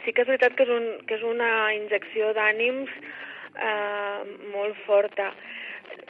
sí 0.04 0.14
que 0.14 0.24
és 0.24 0.28
veritat 0.28 0.56
que 0.56 0.64
és, 0.64 0.70
un, 0.70 0.88
que 1.08 1.16
és 1.16 1.24
una 1.24 1.74
injecció 1.74 2.34
d'ànims 2.34 2.90
eh, 3.56 4.24
molt 4.54 4.80
forta. 4.86 5.32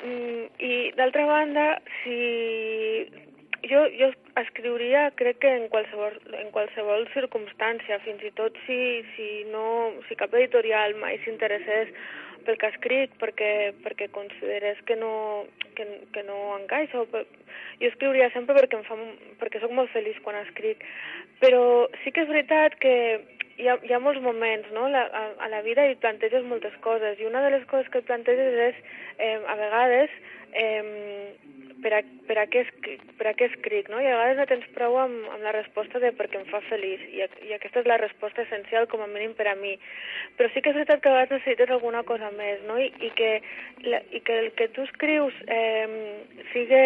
Mm, 0.03 0.47
I 0.59 0.73
d'altra 0.97 1.25
banda, 1.25 1.65
si 2.01 3.05
jo, 3.69 3.83
jo 3.97 4.09
escriuria, 4.41 5.11
crec 5.19 5.39
que 5.43 5.51
en 5.53 5.67
qualsevol, 5.69 6.17
en 6.37 6.49
qualsevol 6.55 7.05
circumstància, 7.13 7.99
fins 8.05 8.23
i 8.25 8.31
tot 8.37 8.57
si, 8.65 8.79
si, 9.15 9.29
no, 9.53 9.93
si 10.07 10.17
cap 10.17 10.33
editorial 10.37 10.95
mai 11.01 11.19
s'interessés 11.25 11.93
pel 12.45 12.57
que 12.57 12.71
escric, 12.73 13.13
perquè, 13.21 13.51
perquè 13.83 14.07
considerés 14.13 14.79
que 14.87 14.95
no, 14.97 15.45
que, 15.77 15.85
que 16.13 16.23
no 16.25 16.39
encaixa. 16.57 17.05
Jo 17.05 17.89
escriuria 17.91 18.31
sempre 18.33 18.57
perquè, 18.57 18.79
em 18.79 18.87
fa, 18.87 18.97
perquè 19.41 19.61
sóc 19.61 19.73
molt 19.77 19.93
feliç 19.93 20.17
quan 20.25 20.39
escric, 20.41 20.81
però 21.43 21.61
sí 22.01 22.13
que 22.13 22.25
és 22.25 22.31
veritat 22.31 22.77
que 22.81 22.95
hi 23.61 23.69
ha, 23.69 23.77
hi 23.85 23.93
ha 23.93 24.01
molts 24.01 24.21
moments 24.25 24.69
no? 24.75 24.87
la, 24.89 25.05
a, 25.05 25.23
a 25.45 25.49
la 25.53 25.61
vida 25.65 25.85
i 25.85 25.97
planteges 26.01 26.45
moltes 26.49 26.73
coses 26.85 27.19
i 27.21 27.27
una 27.29 27.43
de 27.45 27.53
les 27.55 27.65
coses 27.69 27.89
que 27.93 28.01
planteges 28.07 28.57
és 28.67 28.79
eh, 29.17 29.37
a 29.37 29.57
vegades 29.59 30.15
eh, 30.53 31.35
per, 31.81 31.93
a, 31.97 32.01
per, 32.27 32.37
a 32.37 32.45
què 32.51 32.63
per 33.17 33.27
a 33.29 33.33
què 33.37 33.47
escric, 33.49 33.89
no? 33.91 33.99
I 34.01 34.07
a 34.07 34.17
vegades 34.19 34.39
no 34.39 34.47
tens 34.49 34.67
prou 34.75 34.97
amb, 35.01 35.27
amb 35.33 35.45
la 35.45 35.53
resposta 35.55 36.01
de 36.03 36.11
perquè 36.17 36.39
em 36.39 36.47
fa 36.51 36.61
feliç, 36.69 37.03
i, 37.09 37.25
i 37.49 37.55
aquesta 37.57 37.81
és 37.81 37.89
la 37.89 37.99
resposta 38.01 38.45
essencial 38.45 38.87
com 38.91 39.03
a 39.03 39.09
mínim 39.11 39.33
per 39.37 39.49
a 39.51 39.57
mi. 39.59 39.73
Però 40.37 40.49
sí 40.51 40.61
que 40.61 40.73
és 40.73 40.79
veritat 40.79 41.01
que 41.01 41.11
a 41.11 41.17
vegades 41.17 41.39
necessites 41.39 41.73
alguna 41.73 42.03
cosa 42.07 42.31
més, 42.37 42.61
no? 42.69 42.77
I, 42.79 42.91
i, 43.01 43.11
que, 43.17 43.33
la, 43.87 44.01
i 44.11 44.23
que 44.25 44.39
el 44.45 44.51
que 44.59 44.69
tu 44.75 44.85
escrius 44.87 45.37
eh, 45.47 45.87
sigui 46.53 46.85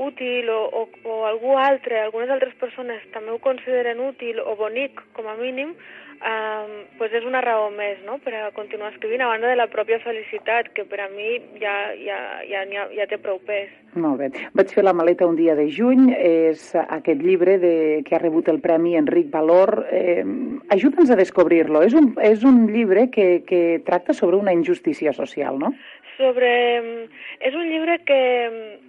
útil 0.00 0.48
o, 0.48 0.60
o, 0.80 0.84
o 1.04 1.16
algú 1.28 1.56
altre, 1.60 2.00
algunes 2.00 2.30
altres 2.32 2.54
persones 2.60 3.04
també 3.14 3.34
ho 3.34 3.40
consideren 3.44 4.00
útil 4.00 4.40
o 4.40 4.56
bonic 4.56 5.02
com 5.16 5.28
a 5.28 5.36
mínim, 5.36 5.74
um, 6.20 6.72
pues 6.98 7.14
és 7.16 7.24
una 7.26 7.40
raó 7.44 7.68
més 7.74 8.00
no? 8.06 8.18
per 8.24 8.34
a 8.36 8.50
continuar 8.56 8.92
escrivint, 8.92 9.22
a 9.24 9.30
banda 9.32 9.50
de 9.50 9.58
la 9.58 9.68
pròpia 9.72 10.00
felicitat, 10.04 10.70
que 10.76 10.84
per 10.88 11.00
a 11.04 11.08
mi 11.12 11.38
ja, 11.60 11.74
ja, 12.00 12.18
ja, 12.48 12.64
ja, 12.70 12.86
ja 12.96 13.08
té 13.10 13.18
prou 13.20 13.40
pes. 13.46 13.72
Molt 13.98 14.20
bé. 14.20 14.28
Vaig 14.54 14.70
fer 14.74 14.84
la 14.86 14.94
maleta 14.94 15.26
un 15.26 15.38
dia 15.38 15.56
de 15.58 15.66
juny, 15.74 16.12
és 16.14 16.70
aquest 16.80 17.22
llibre 17.24 17.58
de, 17.62 17.74
que 18.06 18.14
ha 18.14 18.22
rebut 18.22 18.48
el 18.52 18.60
Premi 18.62 18.94
Enric 19.00 19.32
Valor. 19.32 19.80
Eh, 19.90 20.22
Ajuda'ns 20.70 21.10
a 21.10 21.18
descobrir-lo. 21.18 21.82
És, 21.82 21.96
un, 21.98 22.12
és 22.22 22.44
un 22.46 22.68
llibre 22.70 23.08
que, 23.10 23.42
que 23.48 23.80
tracta 23.86 24.14
sobre 24.14 24.38
una 24.38 24.54
injustícia 24.54 25.12
social, 25.16 25.58
no? 25.58 25.74
sobre... 26.20 27.08
És 27.40 27.54
un 27.56 27.64
llibre 27.70 27.96
que, 28.04 28.20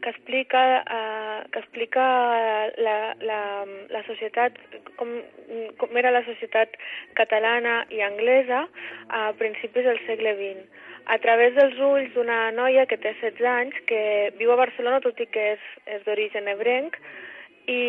que 0.04 0.12
explica 0.12 0.62
uh, 0.84 1.38
que 1.54 1.62
explica 1.64 2.04
la, 2.84 2.96
la, 3.24 3.40
la 3.94 4.02
societat, 4.04 4.58
com, 5.00 5.14
com 5.80 6.00
era 6.02 6.12
la 6.12 6.24
societat 6.28 6.76
catalana 7.22 7.82
i 7.94 8.02
anglesa 8.06 8.66
a 9.10 9.28
principis 9.40 9.88
del 9.88 10.02
segle 10.10 10.36
XX 10.42 10.82
a 11.06 11.18
través 11.18 11.56
dels 11.56 11.80
ulls 11.82 12.12
d'una 12.14 12.52
noia 12.56 12.86
que 12.86 13.00
té 13.02 13.14
16 13.22 13.48
anys, 13.50 13.78
que 13.90 14.02
viu 14.38 14.52
a 14.54 14.60
Barcelona, 14.60 15.02
tot 15.02 15.20
i 15.20 15.28
que 15.28 15.48
és, 15.56 15.64
és 15.98 16.04
d'origen 16.06 16.48
ebrenc, 16.52 16.98
i, 17.68 17.82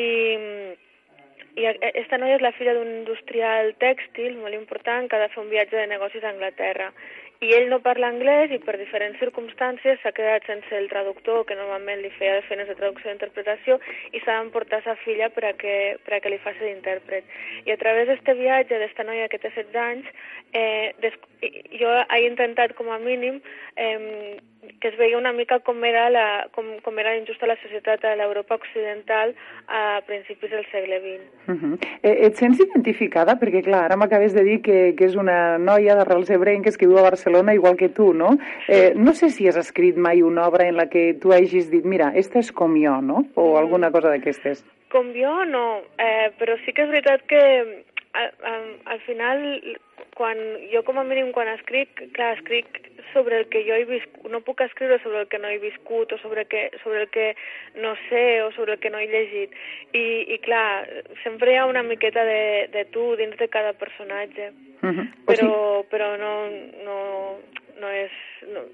i 1.61 1.67
aquesta 1.69 2.19
noia 2.19 2.39
és 2.39 2.45
la 2.45 2.55
filla 2.57 2.75
d'un 2.77 2.89
industrial 3.03 3.75
tèxtil 3.83 4.39
molt 4.41 4.57
important 4.57 5.09
que 5.09 5.19
ha 5.19 5.25
de 5.27 5.31
fer 5.35 5.43
un 5.45 5.53
viatge 5.53 5.77
de 5.77 5.87
negocis 5.93 6.25
a 6.25 6.33
Anglaterra 6.33 6.91
i 7.43 7.51
ell 7.57 7.69
no 7.71 7.81
parla 7.83 8.09
anglès 8.13 8.53
i 8.55 8.59
per 8.63 8.77
diferents 8.79 9.19
circumstàncies 9.19 9.99
s'ha 10.03 10.13
quedat 10.15 10.47
sense 10.47 10.77
el 10.79 10.87
traductor 10.93 11.43
que 11.49 11.57
normalment 11.59 12.03
li 12.05 12.13
feia 12.19 12.37
de 12.39 12.45
feines 12.47 12.71
de 12.71 12.77
traducció 12.79 13.11
i 13.11 13.15
interpretació 13.17 13.79
i 14.13 14.23
s'ha 14.23 14.39
d'emportar 14.39 14.83
sa 14.85 14.95
filla 15.03 15.29
per 15.35 15.49
a 15.51 15.53
que, 15.59 15.75
per 16.07 16.15
a 16.15 16.21
que 16.23 16.31
li 16.31 16.39
faci 16.45 16.63
d'intèrpret. 16.63 17.27
I 17.67 17.75
a 17.75 17.79
través 17.83 18.07
d'aquest 18.09 18.39
viatge 18.39 18.79
d'esta 18.79 19.07
noia 19.09 19.27
que 19.29 19.43
té 19.43 19.51
16 19.51 19.83
anys, 19.89 20.07
eh, 20.55 20.95
des, 21.03 21.19
jo 21.83 21.91
he 22.03 22.23
intentat 22.29 22.77
com 22.79 22.95
a 22.95 23.03
mínim 23.03 23.43
eh, 23.77 24.39
que 24.81 24.89
es 24.89 24.97
veia 24.99 25.19
una 25.19 25.33
mica 25.33 25.59
com 25.61 25.83
era, 25.85 26.09
la, 26.11 26.47
com, 26.55 26.67
com 26.85 26.99
era 26.99 27.15
injusta 27.17 27.49
la 27.51 27.57
societat 27.63 28.05
a 28.05 28.15
l'Europa 28.19 28.57
occidental 28.61 29.35
a 29.67 30.01
principis 30.07 30.51
del 30.51 30.67
segle 30.71 31.01
XX. 31.01 31.25
Uh 31.49 31.55
-huh. 31.55 31.79
et 32.03 32.35
sents 32.37 32.61
identificada? 32.61 33.39
Perquè, 33.41 33.63
clar, 33.65 33.85
ara 33.85 33.97
m'acabes 33.97 34.35
de 34.35 34.45
dir 34.45 34.61
que, 34.63 34.95
que 34.97 35.05
és 35.05 35.17
una 35.17 35.59
noia 35.59 35.95
d'arrels 35.95 36.31
ebrenques 36.31 36.77
que 36.77 36.87
viu 36.87 36.99
a 36.99 37.09
Barcelona 37.11 37.55
igual 37.55 37.77
que 37.77 37.89
tu, 37.89 38.13
no? 38.15 38.39
Eh, 38.69 38.93
no 38.95 39.15
sé 39.15 39.31
si 39.31 39.49
has 39.49 39.57
escrit 39.57 39.97
mai 39.97 40.23
una 40.23 40.47
obra 40.47 40.69
en 40.69 40.77
la 40.77 40.87
que 40.89 41.15
tu 41.15 41.33
hagis 41.33 41.71
dit, 41.71 41.85
mira, 41.85 42.13
esta 42.15 42.39
és 42.39 42.53
com 42.53 42.75
jo, 42.77 43.01
no? 43.01 43.25
O 43.35 43.59
alguna 43.59 43.91
cosa 43.91 44.09
d'aquestes. 44.11 44.65
Com 44.91 45.13
jo, 45.15 45.45
no. 45.45 45.83
Eh, 45.99 46.31
però 46.39 46.57
sí 46.65 46.73
que 46.73 46.83
és 46.83 46.91
veritat 46.91 47.23
que 47.27 47.85
al, 48.13 48.81
al 48.85 49.01
final 49.07 49.41
quan 50.15 50.39
jo 50.73 50.83
com 50.85 50.99
a 51.01 51.05
mínim 51.09 51.31
quan 51.33 51.49
escric, 51.49 52.03
clar, 52.17 52.35
escric 52.37 52.81
sobre 53.13 53.39
el 53.41 53.47
que 53.53 53.63
jo 53.65 53.77
he 53.77 53.85
viscut, 53.89 54.29
no 54.33 54.43
puc 54.45 54.61
escriure 54.65 54.99
sobre 55.03 55.23
el 55.23 55.29
que 55.33 55.41
no 55.41 55.49
he 55.49 55.59
viscut 55.63 56.13
o 56.13 56.19
sobre, 56.21 56.45
que, 56.49 56.69
sobre 56.83 57.03
el 57.03 57.09
que 57.15 57.33
no 57.81 57.95
sé 58.09 58.43
o 58.43 58.53
sobre 58.53 58.77
el 58.77 58.81
que 58.81 58.91
no 58.91 59.01
he 59.01 59.09
llegit. 59.09 59.57
I, 59.97 60.05
i 60.35 60.39
clar, 60.45 60.85
sempre 61.23 61.53
hi 61.53 61.59
ha 61.61 61.67
una 61.71 61.85
miqueta 61.87 62.25
de, 62.29 62.69
de 62.73 62.85
tu 62.93 63.13
dins 63.21 63.37
de 63.41 63.49
cada 63.49 63.73
personatge, 63.73 64.53
uh 64.83 64.93
-huh. 64.93 65.09
però, 65.27 65.85
però 65.89 66.17
no, 66.17 66.35
no, 66.85 66.99
no 67.81 67.89
és... 67.89 68.13
No, 68.53 68.69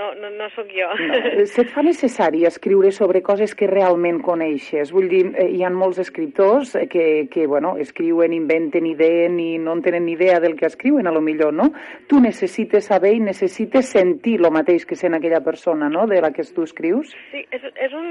no, 0.00 0.14
no, 0.14 0.30
no 0.30 0.48
sóc 0.50 0.68
jo. 0.72 0.88
No. 1.00 1.44
Se't 1.46 1.70
fa 1.74 1.82
necessari 1.82 2.44
escriure 2.48 2.92
sobre 2.94 3.22
coses 3.22 3.54
que 3.58 3.68
realment 3.70 4.20
coneixes? 4.24 4.92
Vull 4.94 5.08
dir, 5.10 5.22
eh, 5.34 5.48
hi 5.56 5.64
ha 5.64 5.70
molts 5.74 6.00
escriptors 6.02 6.76
que, 6.90 7.26
que 7.32 7.46
bueno, 7.50 7.74
escriuen, 7.82 8.34
inventen, 8.36 8.86
ideen 8.86 9.38
i 9.42 9.50
no 9.58 9.74
en 9.76 9.82
tenen 9.84 10.06
ni 10.06 10.14
idea 10.16 10.40
del 10.40 10.56
que 10.56 10.68
escriuen, 10.70 11.06
a 11.06 11.14
lo 11.14 11.20
millor, 11.20 11.52
no? 11.54 11.70
Tu 12.08 12.20
necessites 12.20 12.88
saber 12.92 13.14
i 13.16 13.22
necessites 13.24 13.90
sentir 13.92 14.38
el 14.40 14.50
mateix 14.54 14.86
que 14.86 14.98
sent 14.98 15.16
aquella 15.18 15.42
persona, 15.44 15.90
no?, 15.90 16.06
de 16.10 16.20
la 16.22 16.32
que 16.32 16.46
tu 16.54 16.64
escrius? 16.64 17.12
Sí, 17.30 17.44
és, 17.54 17.66
és 17.76 17.92
un, 17.94 18.08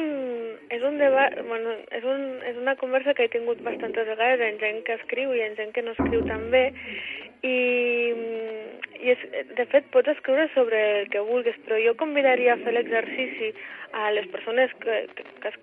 és 0.69 0.84
un 0.86 1.00
debat, 1.01 1.36
bueno, 1.48 1.74
és, 1.96 2.05
un, 2.05 2.22
és 2.48 2.60
una 2.60 2.75
conversa 2.79 3.15
que 3.17 3.25
he 3.25 3.34
tingut 3.34 3.63
bastantes 3.65 4.08
vegades 4.08 4.46
amb 4.46 4.62
gent 4.62 4.84
que 4.88 5.00
escriu 5.00 5.34
i 5.36 5.43
amb 5.48 5.60
gent 5.60 5.74
que 5.75 5.84
no 5.84 5.96
escriu 5.98 6.24
tan 6.29 6.48
bé, 6.53 6.69
i, 7.41 8.13
i 9.00 9.12
és, 9.13 9.22
de 9.55 9.65
fet 9.72 9.86
pots 9.93 10.12
escriure 10.12 10.50
sobre 10.53 10.79
el 11.01 11.12
que 11.13 11.22
vulguis, 11.24 11.58
però 11.65 11.79
jo 11.79 11.96
convidaria 12.00 12.55
a 12.55 12.62
fer 12.63 12.74
l'exercici 12.75 13.53
a 13.93 14.12
les 14.12 14.27
persones 14.29 14.74
que, 14.84 15.08
que, 15.15 15.24
que, 15.41 15.53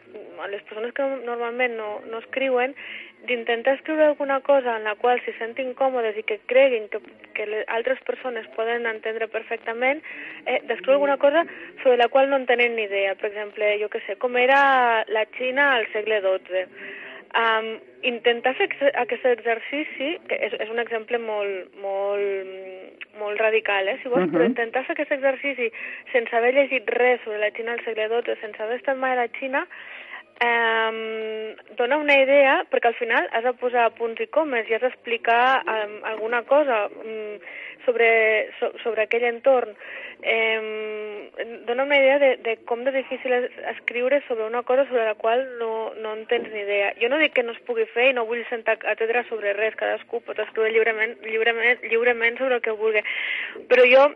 a 0.42 0.48
les 0.48 0.62
persones 0.66 0.94
que 0.96 1.04
normalment 1.26 1.76
no, 1.78 2.00
no 2.10 2.22
escriuen 2.24 2.74
d'intentar 3.26 3.74
escriure 3.76 4.04
alguna 4.06 4.40
cosa 4.40 4.76
en 4.76 4.84
la 4.86 4.94
qual 4.98 5.20
s'hi 5.22 5.34
sentin 5.38 5.72
còmodes 5.78 6.18
i 6.18 6.24
que 6.26 6.38
creguin 6.50 6.88
que, 6.92 7.00
que 7.34 7.46
les 7.46 7.64
altres 7.74 8.00
persones 8.06 8.46
poden 8.56 8.86
entendre 8.86 9.28
perfectament, 9.28 10.02
eh, 10.46 10.60
d'escriure 10.68 10.96
alguna 10.96 11.16
cosa 11.18 11.44
sobre 11.82 11.96
la 11.98 12.08
qual 12.08 12.30
no 12.30 12.38
en 12.40 12.46
tenen 12.46 12.76
ni 12.76 12.86
idea. 12.86 13.14
Per 13.14 13.30
exemple, 13.30 13.74
jo 13.82 13.90
que 13.90 14.02
sé, 14.06 14.16
com 14.22 14.36
era 14.38 15.04
la 15.08 15.26
Xina 15.36 15.74
al 15.74 15.90
segle 15.92 16.22
XII 16.22 16.66
Um, 17.36 17.74
intentar 18.00 18.54
fer 18.56 18.70
aquest 18.96 19.26
exercici, 19.28 20.14
que 20.28 20.38
és, 20.46 20.54
és 20.56 20.70
un 20.72 20.80
exemple 20.80 21.18
molt, 21.20 21.74
molt, 21.82 23.02
molt 23.20 23.42
radical, 23.42 23.90
eh, 23.92 23.98
si 24.00 24.08
vols, 24.08 24.24
uh 24.24 24.30
-huh. 24.30 24.32
però 24.32 24.46
intentar 24.46 24.84
fer 24.86 24.94
aquest 24.94 25.12
exercici 25.12 25.70
sense 26.12 26.34
haver 26.36 26.54
llegit 26.54 26.88
res 26.88 27.20
sobre 27.24 27.38
la 27.38 27.50
Xina 27.50 27.72
al 27.72 27.84
segle 27.84 28.08
XII, 28.08 28.40
sense 28.40 28.62
haver 28.62 28.76
estat 28.76 28.96
mai 28.96 29.12
a 29.12 29.20
la 29.20 29.28
Xina, 29.28 29.66
um, 30.48 31.54
dona 31.76 31.96
una 31.96 32.16
idea, 32.22 32.64
perquè 32.70 32.86
al 32.88 33.00
final 33.00 33.28
has 33.32 33.44
de 33.44 33.52
posar 33.52 33.90
punts 33.98 34.20
i 34.20 34.26
comes 34.26 34.68
i 34.68 34.74
has 34.74 34.82
d'explicar 34.82 35.62
um, 35.64 36.04
alguna 36.04 36.42
cosa 36.42 36.86
um, 36.86 37.38
sobre, 37.84 38.50
so, 38.58 38.72
sobre 38.82 39.02
aquell 39.02 39.24
entorn 39.24 39.76
eh, 40.22 41.30
dona 41.66 41.84
una 41.84 41.98
idea 41.98 42.18
de, 42.18 42.36
de 42.38 42.56
com 42.68 42.84
de 42.84 42.92
difícil 42.94 43.32
és 43.36 43.50
escriure 43.74 44.22
sobre 44.28 44.46
una 44.46 44.62
cosa 44.62 44.86
sobre 44.88 45.04
la 45.04 45.14
qual 45.14 45.44
no, 45.58 45.92
no 45.94 46.14
en 46.14 46.26
tens 46.30 46.48
ni 46.52 46.62
idea. 46.62 46.92
Jo 47.00 47.10
no 47.12 47.18
dic 47.20 47.34
que 47.36 47.44
no 47.44 47.52
es 47.52 47.64
pugui 47.68 47.86
fer 47.92 48.10
i 48.10 48.16
no 48.16 48.26
vull 48.28 48.44
sentar 48.50 48.78
atendre 48.84 49.26
sobre 49.30 49.56
res, 49.58 49.76
cadascú 49.76 50.22
pot 50.24 50.38
escriure 50.38 50.72
lliurement, 50.72 51.18
lliurement, 51.26 51.84
lliurement 51.90 52.38
sobre 52.38 52.60
el 52.60 52.64
que 52.64 52.76
vulgui, 52.76 53.04
però 53.68 53.84
jo 53.90 54.06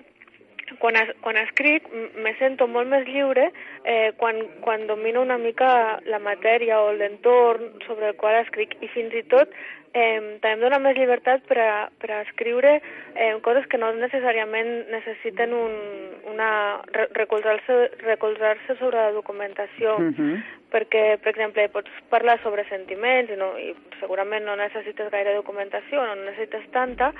quan, 0.78 0.96
es, 0.96 1.10
quan 1.20 1.36
escric 1.36 1.86
me 2.14 2.32
sento 2.38 2.68
molt 2.70 2.88
més 2.90 3.06
lliure 3.08 3.48
eh, 3.84 4.12
quan, 4.20 4.38
quan 4.62 4.86
domino 4.86 5.22
una 5.22 5.38
mica 5.38 5.98
la 6.06 6.20
matèria 6.22 6.80
o 6.84 6.92
l'entorn 6.94 7.80
sobre 7.86 8.12
el 8.12 8.16
qual 8.20 8.38
escric. 8.44 8.76
I 8.80 8.88
fins 8.94 9.14
i 9.18 9.24
tot 9.32 9.50
eh, 9.94 10.38
també 10.42 10.54
em 10.54 10.62
dona 10.64 10.78
més 10.82 10.96
llibertat 10.98 11.42
per 11.48 11.58
a, 11.58 11.72
per 12.00 12.10
a 12.10 12.22
escriure 12.26 12.76
eh, 12.78 13.34
coses 13.42 13.66
que 13.70 13.78
no 13.78 13.92
necessàriament 13.96 14.90
necessiten 14.92 15.54
un, 15.56 15.76
una, 16.30 16.50
recolzar-se 17.16 17.80
recolzar 18.04 18.56
sobre 18.78 18.96
la 18.96 19.12
documentació. 19.16 19.98
Uh 19.98 20.14
-huh 20.14 20.34
perquè, 20.70 21.18
per 21.20 21.32
exemple, 21.32 21.66
pots 21.74 21.90
parlar 22.10 22.38
sobre 22.44 22.64
sentiments 22.68 23.30
i, 23.32 23.38
no, 23.38 23.50
i 23.58 23.72
segurament 24.00 24.46
no 24.46 24.56
necessites 24.58 25.10
gaire 25.12 25.34
documentació, 25.36 26.02
no 26.06 26.16
necessites 26.22 26.66
tanta, 26.74 27.10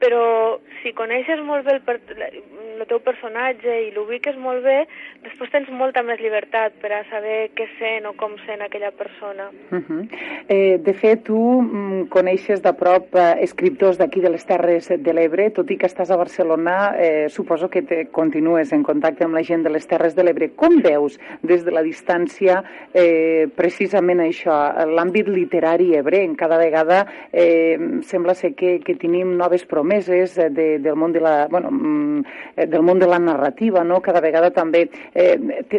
però 0.00 0.58
si 0.80 0.92
coneixes 0.96 1.42
molt 1.44 1.66
bé 1.66 1.76
el, 1.76 1.82
per, 1.86 1.98
el 2.16 2.84
teu 2.90 3.00
personatge 3.04 3.76
i 3.86 3.90
l'ubiques 3.94 4.38
molt 4.40 4.64
bé, 4.64 4.78
després 5.26 5.52
tens 5.52 5.70
molta 5.82 6.02
més 6.06 6.20
llibertat 6.22 6.78
per 6.82 6.92
a 6.96 7.02
saber 7.12 7.50
què 7.56 7.68
sent 7.78 8.08
o 8.08 8.14
com 8.20 8.36
sent 8.46 8.64
aquella 8.64 8.90
persona. 8.90 9.50
Uh 9.70 9.78
-huh. 9.78 10.02
eh, 10.48 10.78
de 10.78 10.94
fet, 10.94 11.24
tu 11.24 11.38
mm, 11.38 11.99
coneixes 12.08 12.62
de 12.62 12.72
prop 12.78 13.14
eh, 13.18 13.42
escriptors 13.44 13.98
d'aquí 14.00 14.22
de 14.22 14.30
les 14.32 14.44
Terres 14.46 14.88
de 14.90 15.12
l'Ebre, 15.14 15.48
tot 15.56 15.70
i 15.70 15.76
que 15.80 15.88
estàs 15.90 16.10
a 16.10 16.18
Barcelona, 16.20 16.76
eh, 16.96 17.28
suposo 17.28 17.68
que 17.68 17.82
te 17.82 18.04
continues 18.14 18.72
en 18.72 18.82
contacte 18.86 19.26
amb 19.26 19.36
la 19.36 19.42
gent 19.46 19.64
de 19.66 19.72
les 19.74 19.86
Terres 19.90 20.16
de 20.16 20.24
l'Ebre. 20.24 20.50
Com 20.56 20.80
veus 20.84 21.18
des 21.42 21.64
de 21.66 21.74
la 21.74 21.82
distància 21.86 22.60
eh, 22.94 23.48
precisament 23.56 24.22
això, 24.24 24.56
l'àmbit 24.90 25.28
literari 25.28 25.94
ebrenc. 25.98 26.38
Cada 26.40 26.58
vegada 26.60 27.02
eh, 27.32 27.76
sembla 28.06 28.34
ser 28.34 28.54
que, 28.54 28.78
que 28.84 28.96
tenim 29.00 29.36
noves 29.38 29.66
promeses 29.68 30.36
de, 30.36 30.78
del, 30.78 30.96
món 30.96 31.12
de 31.12 31.24
la, 31.24 31.34
bueno, 31.50 31.70
mm, 31.70 32.66
del 32.70 32.86
món 32.86 32.98
de 32.98 33.10
la 33.10 33.18
narrativa, 33.18 33.84
no? 33.84 34.00
cada 34.00 34.22
vegada 34.24 34.52
també 34.54 34.86
eh, 35.14 35.36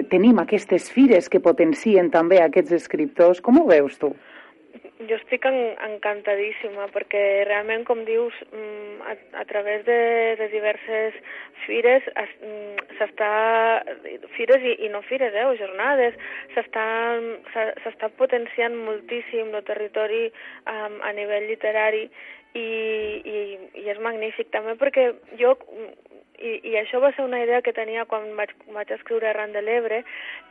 tenim 0.10 0.40
aquestes 0.44 0.92
fires 0.92 1.30
que 1.30 1.42
potencien 1.44 2.12
també 2.12 2.42
aquests 2.42 2.78
escriptors. 2.82 3.42
Com 3.42 3.62
ho 3.62 3.68
veus 3.70 3.98
tu? 4.02 4.14
Jo 5.10 5.18
estic 5.18 5.46
en, 5.50 5.58
encantadíssima 5.88 6.88
perquè 6.94 7.22
realment, 7.48 7.86
com 7.88 8.04
dius, 8.06 8.36
mm, 8.52 9.02
a, 9.08 9.16
a 9.42 9.46
través 9.50 9.86
de, 9.88 10.00
de 10.40 10.48
diverses 10.54 11.18
fires 11.66 12.06
mm, 12.14 12.86
s'està 13.00 13.32
fires 14.36 14.66
i, 14.66 14.76
i 14.86 14.92
no 14.94 15.02
fires, 15.08 15.34
eh, 15.34 15.48
o 15.48 15.56
jornades, 15.60 16.18
s'està 16.56 18.12
potenciant 18.20 18.78
moltíssim 18.78 19.54
el 19.56 19.66
territori 19.68 20.28
um, 20.30 21.00
a 21.02 21.12
nivell 21.18 21.50
literari 21.50 22.06
i, 22.54 22.68
i, 23.26 23.42
i 23.82 23.90
és 23.90 24.00
magnífic 24.04 24.52
també 24.54 24.76
perquè 24.80 25.12
jo 25.40 25.56
i, 26.42 26.56
i 26.72 26.78
això 26.80 27.00
va 27.02 27.12
ser 27.16 27.26
una 27.26 27.42
idea 27.44 27.62
que 27.62 27.74
tenia 27.74 28.06
quan 28.10 28.32
vaig, 28.38 28.54
vaig 28.74 28.92
escriure 28.96 29.30
Arran 29.30 29.54
de 29.54 29.62
l'Ebre, 29.62 30.02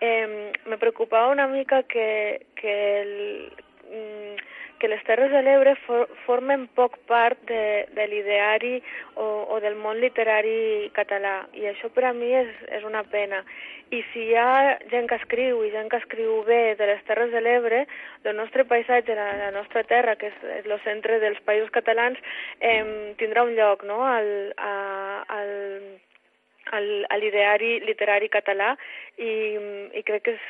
eh, 0.01 0.53
me 0.67 0.79
preocupava 0.79 1.33
una 1.33 1.49
mica 1.51 1.83
que, 1.83 2.47
que 2.61 2.75
el, 3.01 3.13
que 4.81 4.89
les 4.89 5.03
Terres 5.05 5.31
de 5.31 5.43
l'Ebre 5.45 5.75
for, 5.85 6.09
formen 6.25 6.65
poc 6.75 6.97
part 7.11 7.39
de, 7.51 7.87
de 7.95 8.07
l'ideari 8.09 8.79
o, 9.15 9.27
o 9.53 9.61
del 9.61 9.77
món 9.77 10.01
literari 10.01 10.89
català 10.97 11.35
i 11.53 11.69
això 11.69 11.93
per 11.93 12.07
a 12.09 12.15
mi 12.17 12.33
és, 12.35 12.51
és 12.73 12.87
una 12.89 13.05
pena. 13.13 13.43
I 13.93 14.01
si 14.13 14.25
hi 14.31 14.37
ha 14.39 14.79
gent 14.91 15.09
que 15.11 15.19
escriu 15.21 15.61
i 15.67 15.73
gent 15.75 15.91
que 15.93 16.01
escriu 16.01 16.41
bé 16.49 16.77
de 16.81 16.89
les 16.89 17.05
Terres 17.09 17.33
de 17.35 17.45
l'Ebre, 17.45 17.85
el 18.25 18.37
nostre 18.39 18.65
paisatge, 18.65 19.15
la, 19.19 19.31
la 19.45 19.51
nostra 19.55 19.85
terra, 19.85 20.17
que 20.17 20.31
és, 20.33 20.45
és 20.61 20.69
el 20.71 20.81
centre 20.87 21.21
dels 21.21 21.41
països 21.45 21.73
catalans, 21.75 22.21
eh, 22.61 22.85
tindrà 23.21 23.45
un 23.45 23.57
lloc 23.59 23.85
no? 23.85 24.01
al, 24.07 24.31
a, 24.57 24.77
al, 25.37 25.51
al, 26.77 26.89
a 27.09 27.17
l'ideari 27.19 27.81
literari 27.85 28.29
català 28.33 28.73
i, 29.17 29.33
i 29.97 30.03
crec 30.07 30.25
que 30.27 30.35
és, 30.37 30.45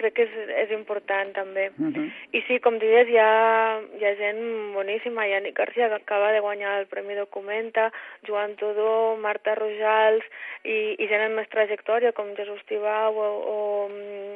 crec 0.00 0.16
que 0.16 0.26
és, 0.26 0.36
és 0.64 0.74
important 0.76 1.32
també. 1.36 1.68
Uh 1.78 1.90
-huh. 1.92 2.06
I 2.32 2.42
sí, 2.48 2.58
com 2.60 2.78
dius, 2.78 3.08
hi 3.08 3.18
ha, 3.18 3.80
hi 3.98 4.04
ha 4.04 4.14
gent 4.16 4.42
boníssima, 4.74 5.26
hi 5.26 5.34
ha 5.34 5.40
Nick 5.40 5.58
Garcia 5.58 5.88
que 5.88 5.94
acaba 5.94 6.32
de 6.32 6.40
guanyar 6.40 6.80
el 6.80 6.86
Premi 6.86 7.14
Documenta, 7.14 7.92
Joan 8.26 8.56
Todó, 8.56 9.16
Marta 9.16 9.54
Rojals 9.54 10.24
i, 10.64 10.96
i 10.98 11.08
gent 11.08 11.22
amb 11.22 11.36
més 11.36 11.48
trajectòria 11.48 12.12
com 12.12 12.36
Jesús 12.36 12.64
Tibau 12.66 13.16
o, 13.16 13.28
o, 13.54 13.58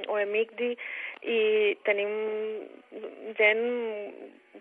o 0.08 0.18
Emigdi 0.18 0.76
i 1.22 1.76
tenim 1.84 2.12
gent 3.36 3.64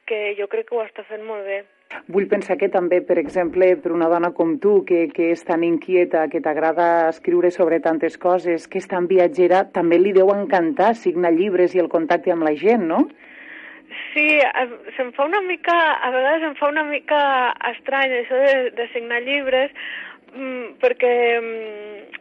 que 0.06 0.36
jo 0.40 0.48
crec 0.48 0.70
que 0.70 0.76
ho 0.76 0.84
està 0.84 1.04
fent 1.04 1.24
molt 1.24 1.46
bé. 1.46 1.64
Vull 2.14 2.28
pensar 2.30 2.56
que 2.62 2.68
també, 2.70 3.00
per 3.06 3.16
exemple, 3.18 3.68
per 3.82 3.92
una 3.94 4.10
dona 4.12 4.30
com 4.38 4.52
tu, 4.62 4.74
que, 4.86 5.08
que 5.14 5.32
és 5.34 5.42
tan 5.46 5.64
inquieta, 5.66 6.28
que 6.30 6.42
t'agrada 6.46 7.10
escriure 7.10 7.50
sobre 7.54 7.80
tantes 7.86 8.18
coses, 8.22 8.68
que 8.70 8.78
és 8.82 8.88
tan 8.92 9.08
viatgera, 9.10 9.64
també 9.74 9.98
li 9.98 10.14
deu 10.14 10.30
encantar 10.34 10.92
signar 10.98 11.34
llibres 11.34 11.74
i 11.74 11.82
el 11.82 11.90
contacte 11.90 12.34
amb 12.34 12.46
la 12.46 12.54
gent, 12.62 12.86
no? 12.92 13.02
Sí, 14.14 14.28
se'm 14.96 15.10
fa 15.18 15.26
una 15.26 15.42
mica, 15.42 15.76
a 16.06 16.12
vegades 16.14 16.46
em 16.52 16.54
fa 16.60 16.70
una 16.70 16.86
mica 16.86 17.20
estrany 17.72 18.14
això 18.20 18.38
de, 18.38 18.54
de 18.78 18.86
signar 18.94 19.24
llibres, 19.26 19.74
mm, 20.34 20.80
perquè 20.82 21.14
mm, 21.42 22.20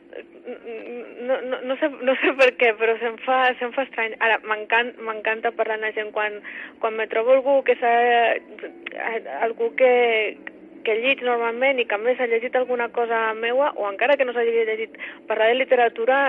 no, 1.29 1.41
no, 1.43 1.61
no, 1.61 1.77
sé, 1.77 1.89
no 2.03 2.15
sé 2.23 2.33
per 2.39 2.51
què, 2.61 2.73
però 2.81 2.97
se'm 3.01 3.19
fa, 3.25 3.39
se'm 3.61 3.73
fa 3.77 3.85
estrany. 3.87 4.15
Ara, 4.25 4.39
m'encanta 4.49 5.53
parlar 5.57 5.79
amb 5.79 5.89
la 5.89 5.95
gent 5.97 6.13
quan, 6.17 6.39
quan 6.83 6.97
me 6.97 7.09
trobo 7.11 7.37
algú 7.37 7.61
que 7.67 7.77
s'ha... 7.81 7.95
algú 9.45 9.73
que, 9.77 9.93
que 10.87 10.99
llig 11.03 11.25
normalment 11.27 11.81
i 11.81 11.89
que 11.89 11.99
a 11.99 12.03
més 12.03 12.21
ha 12.21 12.29
llegit 12.31 12.57
alguna 12.57 12.89
cosa 12.97 13.35
meua, 13.35 13.73
o 13.77 13.89
encara 13.91 14.17
que 14.17 14.25
no 14.25 14.33
s'hagi 14.37 14.55
llegit, 14.57 14.97
parlar 15.29 15.51
de 15.53 15.59
literatura 15.61 16.23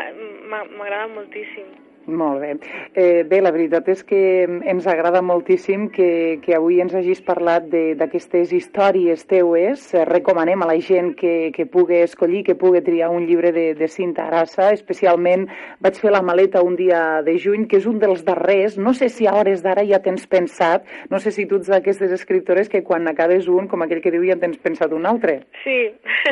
m'agrada 0.49 1.07
moltíssim. 1.13 1.88
Molt 2.09 2.41
bé. 2.41 2.55
Eh, 2.93 3.23
bé, 3.29 3.39
la 3.41 3.51
veritat 3.53 3.87
és 3.93 4.01
que 4.03 4.21
ens 4.45 4.87
agrada 4.89 5.21
moltíssim 5.21 5.87
que, 5.93 6.39
que 6.43 6.55
avui 6.57 6.79
ens 6.81 6.95
hagis 6.97 7.21
parlat 7.25 7.67
d'aquestes 7.69 8.53
històries 8.55 9.25
teues. 9.29 9.83
Eh, 9.93 10.05
recomanem 10.09 10.63
a 10.63 10.69
la 10.71 10.77
gent 10.81 11.13
que, 11.19 11.51
que 11.55 11.67
pugui 11.69 12.01
escollir, 12.03 12.43
que 12.47 12.57
pugui 12.57 12.81
triar 12.85 13.11
un 13.13 13.27
llibre 13.29 13.51
de, 13.53 13.67
de 13.77 13.87
Cinta 13.87 14.25
Arassa. 14.27 14.71
Especialment 14.73 15.45
vaig 15.83 15.99
fer 16.01 16.13
la 16.15 16.23
maleta 16.25 16.63
un 16.65 16.75
dia 16.79 17.21
de 17.25 17.37
juny, 17.37 17.67
que 17.69 17.77
és 17.77 17.87
un 17.89 17.99
dels 18.01 18.25
darrers. 18.25 18.79
No 18.81 18.95
sé 18.97 19.11
si 19.13 19.27
a 19.29 19.35
hores 19.37 19.61
d'ara 19.65 19.85
ja 19.85 20.01
tens 20.03 20.25
pensat, 20.27 20.87
no 21.13 21.19
sé 21.21 21.31
si 21.35 21.45
tu 21.45 21.59
ets 21.61 21.69
d'aquestes 21.69 22.13
escriptores 22.15 22.69
que 22.69 22.83
quan 22.83 23.07
acabes 23.07 23.47
un, 23.47 23.69
com 23.69 23.85
aquell 23.85 24.01
que 24.01 24.13
diu, 24.13 24.25
ja 24.25 24.39
tens 24.41 24.57
pensat 24.63 24.93
un 24.95 25.05
altre. 25.09 25.39
Sí, 25.63 25.77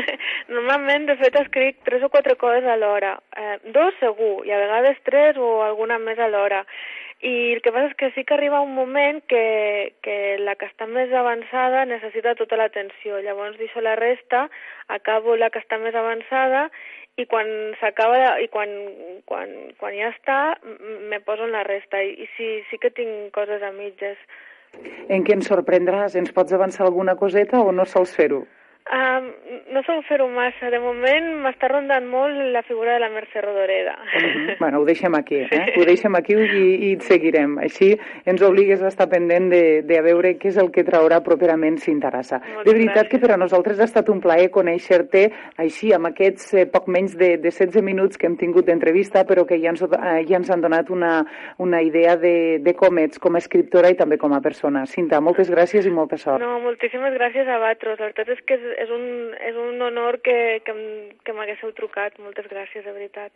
normalment, 0.55 1.07
de 1.11 1.17
fet, 1.21 1.37
escric 1.43 1.83
tres 1.87 2.03
o 2.03 2.11
quatre 2.13 2.37
coses 2.41 2.65
alhora. 2.65 3.17
Eh, 3.37 3.57
dos 3.75 3.95
segur, 4.01 4.45
i 4.47 4.53
a 4.53 4.61
vegades 4.63 4.99
tres 5.07 5.37
o 5.37 5.51
alguna 5.67 5.99
més 5.99 6.19
alhora. 6.19 6.63
I 7.25 7.55
el 7.55 7.63
que 7.65 7.71
passa 7.73 7.89
és 7.89 7.95
que 7.97 8.11
sí 8.13 8.23
que 8.29 8.35
arriba 8.35 8.61
un 8.61 8.75
moment 8.77 9.23
que, 9.25 9.93
que 10.05 10.37
la 10.37 10.53
que 10.55 10.67
està 10.69 10.85
més 10.85 11.09
avançada 11.09 11.85
necessita 11.89 12.35
tota 12.37 12.59
l'atenció. 12.59 13.17
Llavors 13.25 13.57
deixo 13.57 13.81
la 13.81 13.95
resta, 13.97 14.45
acabo 14.87 15.35
la 15.35 15.49
que 15.49 15.63
està 15.63 15.79
més 15.81 15.97
avançada 15.97 16.67
i 17.17 17.25
quan 17.25 17.49
s'acaba 17.79 18.37
i 18.43 18.45
quan, 18.53 18.69
quan, 19.25 19.49
quan 19.81 19.97
ja 19.97 20.11
està 20.13 20.37
me 21.09 21.19
poso 21.25 21.47
en 21.47 21.57
la 21.57 21.63
resta 21.65 22.03
i, 22.05 22.13
i 22.21 22.29
sí, 22.37 22.51
sí 22.69 22.77
que 22.77 22.93
tinc 22.93 23.33
coses 23.33 23.65
a 23.65 23.73
mitges. 23.73 24.21
En 25.09 25.25
què 25.25 25.33
ens 25.33 25.49
sorprendràs? 25.49 26.13
Ens 26.19 26.29
pots 26.35 26.53
avançar 26.53 26.85
alguna 26.85 27.17
coseta 27.17 27.63
o 27.65 27.73
no 27.73 27.87
sols 27.89 28.13
fer-ho? 28.13 28.43
Um, 28.87 29.25
no 29.73 29.81
sol 29.83 29.99
fer-ho 30.07 30.29
massa. 30.31 30.69
De 30.71 30.79
moment 30.79 31.25
m'està 31.43 31.67
rondant 31.67 32.05
molt 32.07 32.37
la 32.53 32.61
figura 32.63 32.93
de 32.95 33.01
la 33.03 33.09
Mercè 33.11 33.41
Rodoreda. 33.43 33.97
Uh 33.99 34.21
-huh. 34.21 34.55
Bueno, 34.59 34.79
ho 34.79 34.85
deixem 34.85 35.13
aquí, 35.15 35.35
eh? 35.35 35.47
Sí. 35.51 35.79
Ho 35.81 35.85
deixem 35.85 36.15
aquí 36.15 36.33
i, 36.33 36.87
i 36.87 36.93
et 36.93 37.01
seguirem. 37.01 37.57
Així 37.57 37.97
ens 38.25 38.41
obligues 38.41 38.81
a 38.81 38.87
estar 38.87 39.09
pendent 39.09 39.49
de, 39.51 39.81
de 39.83 39.97
a 39.97 40.01
veure 40.01 40.37
què 40.39 40.47
és 40.47 40.57
el 40.57 40.71
que 40.71 40.85
traurà 40.85 41.21
properament 41.21 41.77
Cintarassa. 41.77 42.39
De 42.63 42.71
veritat 42.71 43.07
gràcies. 43.07 43.09
que 43.09 43.19
per 43.19 43.31
a 43.31 43.37
nosaltres 43.37 43.79
ha 43.79 43.83
estat 43.83 44.09
un 44.09 44.21
plaer 44.21 44.49
conèixer-te 44.49 45.31
així, 45.57 45.93
amb 45.93 46.07
aquests 46.07 46.53
eh, 46.53 46.65
poc 46.65 46.87
menys 46.87 47.17
de, 47.17 47.37
de 47.37 47.51
16 47.51 47.81
minuts 47.83 48.17
que 48.17 48.27
hem 48.27 48.37
tingut 48.37 48.65
d'entrevista, 48.65 49.25
però 49.25 49.45
que 49.45 49.59
ja 49.59 49.69
ens, 49.69 49.81
eh, 49.81 50.23
ja 50.27 50.37
ens 50.37 50.49
han 50.49 50.61
donat 50.61 50.89
una, 50.89 51.25
una 51.57 51.81
idea 51.81 52.15
de, 52.15 52.59
de 52.59 52.73
com 52.73 52.97
ets, 52.97 53.19
com 53.19 53.35
a 53.35 53.37
escriptora 53.39 53.89
i 53.89 53.95
també 53.95 54.17
com 54.17 54.33
a 54.33 54.41
persona. 54.41 54.85
Cinta, 54.85 55.19
moltes 55.19 55.51
gràcies 55.51 55.85
i 55.85 55.89
molta 55.89 56.17
sort. 56.17 56.41
No, 56.41 56.59
moltíssimes 56.59 57.13
gràcies 57.13 57.47
a 57.47 57.57
vosaltres. 57.57 57.99
La 57.99 58.05
veritat 58.05 58.29
és 58.29 58.41
que 58.45 58.57
és, 58.57 58.76
és 58.77 58.91
un, 58.93 59.05
és 59.41 59.57
un 59.57 59.81
honor 59.81 60.19
que, 60.25 60.37
que, 60.65 60.73
que 61.25 61.35
m'haguéssiu 61.35 61.73
trucat. 61.77 62.17
Moltes 62.23 62.49
gràcies, 62.51 62.85
de 62.85 62.93
veritat. 62.93 63.33